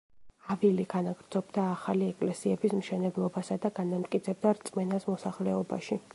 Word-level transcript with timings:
ავილი 0.53 0.85
განაგრძობდა 0.93 1.65
ახალი 1.73 2.07
ეკლესიების 2.13 2.75
მშენებლობასა 2.79 3.59
და 3.67 3.75
განამტკიცებდა 3.81 4.59
რწმენას 4.61 5.11
მოსახლეობაში. 5.13 6.05